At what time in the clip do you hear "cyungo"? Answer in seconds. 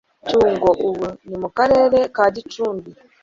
0.27-0.69